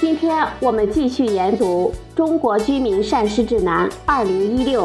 [0.00, 4.84] 今天我们继续研读《中国居民膳食指南（二零一六）》。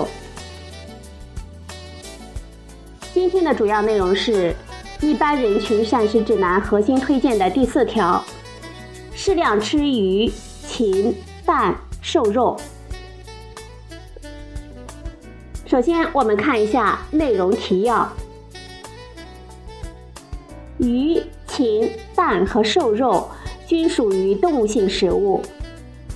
[3.13, 4.55] 今天的主要内容是
[5.01, 8.23] 一般人群膳食指南核心推荐的第四条：
[9.13, 10.31] 适量吃鱼、
[10.67, 12.59] 禽、蛋、瘦肉。
[15.67, 18.11] 首先，我们看一下内容提要：
[20.79, 23.29] 鱼、禽、蛋和瘦肉
[23.67, 25.41] 均属于动物性食物，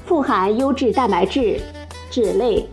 [0.06, 1.60] 富含优质蛋白质、
[2.10, 2.68] 脂类、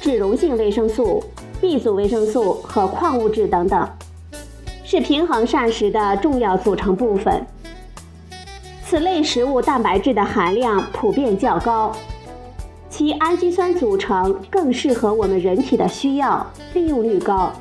[0.00, 1.22] 脂溶性维生素、
[1.60, 3.88] B 族维生素和矿物质等等，
[4.84, 7.44] 是平衡膳食的重要组成部分。
[8.84, 11.92] 此类食物蛋白质的含量普遍较高。
[12.88, 17.52] 其氨基酸组成更适合我们人体的需要，利用率高，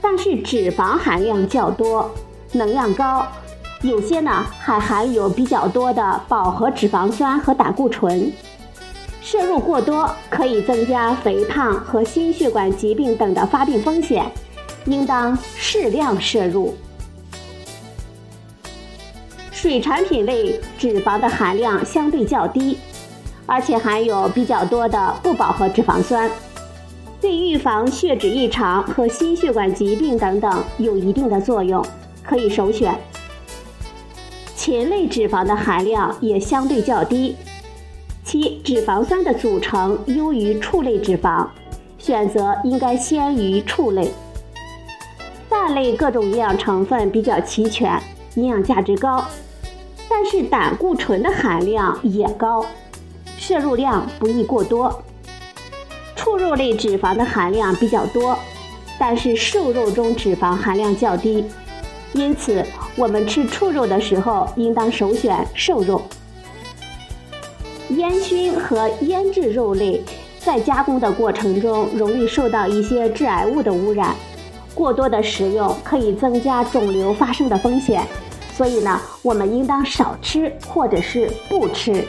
[0.00, 2.10] 但是脂肪含量较多，
[2.52, 3.26] 能量高，
[3.86, 8.32] 有些呢还含有比较多的饱和脂肪酸和胆固醇，
[9.20, 14.28] 摄入过多可以增加肥胖和心血管疾病等的发病风险，
[14.86, 16.74] 应当适量摄入。
[19.52, 22.78] 水产品类脂肪的含量相对较低。
[23.48, 26.28] 而且含有比较多的不饱和脂肪酸，
[27.20, 31.80] 对预防血脂异常和心血管疾病等等有一定的作用，
[32.24, 32.92] 可以首选。
[34.66, 37.36] 禽类脂肪的含量也相对较低，
[38.24, 41.46] 其脂肪酸的组成优于畜类脂肪，
[41.98, 44.10] 选择应该先于畜类。
[45.48, 48.02] 蛋类各种营养成分比较齐全，
[48.34, 49.24] 营养价值高，
[50.10, 52.66] 但是胆固醇的含量也高。
[53.38, 55.00] 摄入量不宜过多。
[56.16, 58.36] 畜肉类脂肪的含量比较多，
[58.98, 61.44] 但是瘦肉中脂肪含量较低，
[62.16, 62.64] 因此
[62.96, 66.00] 我们吃畜肉的时候应当首选瘦肉。
[67.90, 70.02] 烟熏和腌制肉类
[70.40, 74.16] 在加工的过程中容易受到一些致癌物的污染，
[74.74, 78.02] 过多的食用可以增加肿瘤发生的风险，
[78.56, 82.02] 所以呢，我们应当少吃或者是不吃。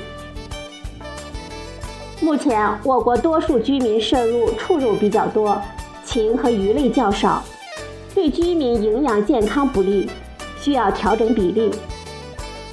[2.21, 5.61] 目前，我国多数居民摄入畜肉比较多，
[6.03, 7.43] 禽和鱼类较少，
[8.17, 10.09] 对居民营养健康不利，
[10.59, 11.71] 需要调整比例。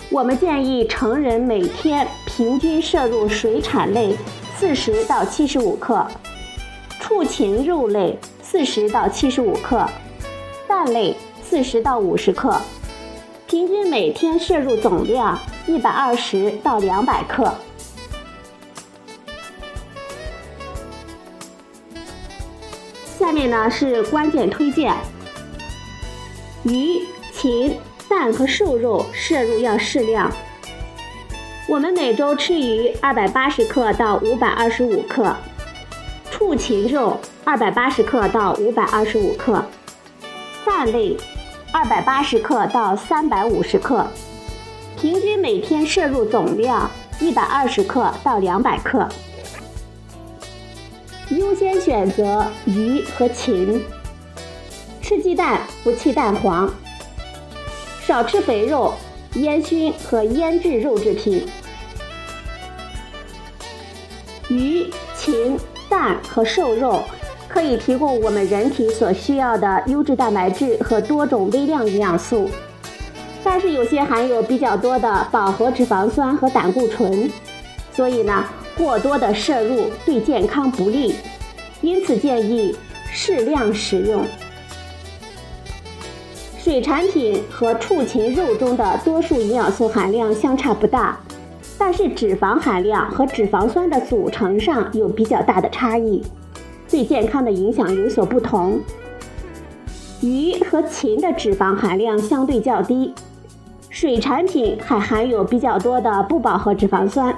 [0.09, 4.17] 我们建议成人每天平均摄入水产类
[4.57, 6.07] 四十到七十五克，
[6.99, 9.87] 畜禽肉类四十到七十五克，
[10.67, 12.59] 蛋类四十到五十克，
[13.47, 17.53] 平均每天摄入总量一百二十到两百克。
[23.19, 24.95] 下面呢是关键推荐：
[26.65, 30.31] 鱼、禽、蛋和瘦肉摄入要适量。
[31.69, 35.37] 我们每周吃鱼二百八十克到五百二十五克，
[36.31, 39.63] 畜禽肉二百八十克到五百二十五克，
[40.65, 41.15] 蛋类
[41.71, 44.07] 二百八十克到三百五十克，
[44.99, 49.07] 平均每天摄入总量一百二十克到两百克。
[51.29, 53.83] 优先选择鱼和禽，
[55.07, 56.73] 吃鸡蛋不弃蛋黄，
[58.07, 58.95] 少吃肥肉、
[59.35, 61.47] 烟熏和腌制肉制品。
[64.49, 65.59] 鱼、禽、
[65.91, 67.03] 蛋和瘦肉
[67.47, 72.49] 可以提供我们人体所需要的优质蛋白质和多种微量营养素，
[73.45, 77.31] 但是有些含有比较多的饱和脂肪酸和胆固醇，
[77.93, 78.43] 所以呢。
[78.77, 81.15] 过多的摄入对健康不利，
[81.81, 82.75] 因此建议
[83.09, 84.27] 适量食用。
[86.65, 91.15] 水产品和畜禽肉中的多数营养素含量相差不大，
[91.77, 96.23] 但是脂肪含量和脂肪酸的组成上有比较大的差异，
[96.89, 98.81] 对健康的影响有所不同。
[100.23, 103.13] 鱼和禽的脂肪含量相对较低，
[103.91, 107.37] 水产品还含有比较多的不饱和脂肪酸。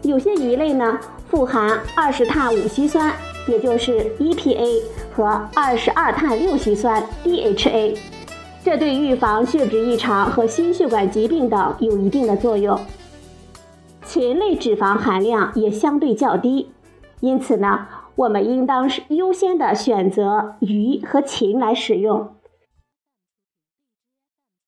[0.00, 0.98] 有些鱼类呢
[1.28, 3.12] 富含二十碳五烯酸，
[3.46, 4.80] 也就是 EPA
[5.14, 7.98] 和二十二碳六烯酸 DHA，
[8.66, 12.76] 这对预防血脂异常和心血管疾病等有一定的作用。
[14.04, 16.72] 禽类脂肪含量也相对较低，
[17.20, 17.86] 因此呢，
[18.16, 22.34] 我们应当是优先的选择鱼和禽来使用。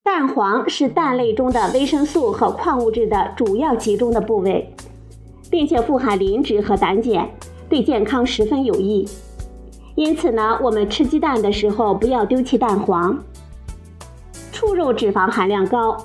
[0.05, 4.73] 蛋黄是蛋类中的维生素和矿物质的主要集中的部位，
[5.51, 7.29] 并且富含磷脂和胆碱，
[7.69, 9.09] 对健康十分有益。
[9.97, 13.19] 因此呢，我们吃鸡蛋的时候不要丢弃蛋黄。
[14.59, 15.97] 畜肉脂肪含量高，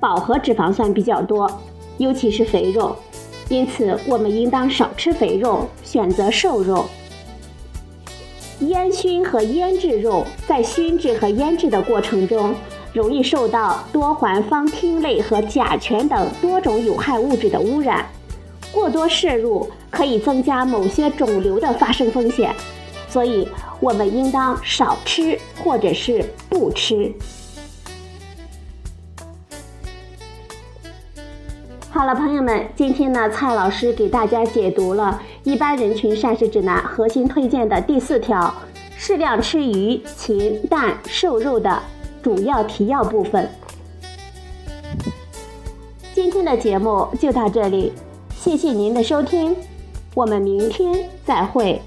[0.00, 1.48] 饱和脂肪酸比较多，
[1.98, 2.96] 尤其是肥肉，
[3.48, 6.86] 因此我们应当少吃肥肉，选择瘦肉。
[8.62, 12.52] 烟熏和腌制肉在熏制和腌制的过程中，
[12.92, 18.04] 容易受到多环芳烃类和甲醛等多种有害物质的污染，
[18.72, 22.52] 过多摄入可以增加某些肿瘤的发生风险。
[23.08, 23.46] 所以，
[23.78, 27.14] 我们应当少吃或者是不吃。
[31.92, 38.54] 好了，朋友们，今天呢，蔡老师给大家解读了一般人群膳食指南核心推荐的第四条：
[38.96, 41.82] 适量吃鱼、禽、蛋、瘦肉的
[42.22, 43.50] 主要提要部分。
[46.14, 47.92] 今天的节目就到这里，
[48.36, 49.56] 谢谢您的收听，
[50.14, 51.82] 我们明天再会。